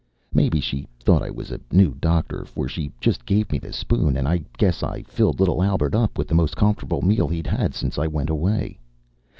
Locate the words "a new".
1.51-1.93